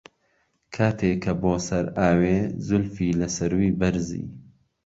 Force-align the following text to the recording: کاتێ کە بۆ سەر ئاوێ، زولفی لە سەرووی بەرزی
کاتێ 0.75 1.11
کە 1.23 1.33
بۆ 1.41 1.53
سەر 1.67 1.85
ئاوێ، 1.99 2.37
زولفی 2.67 3.17
لە 3.19 3.27
سەرووی 3.35 3.75
بەرزی 3.79 4.25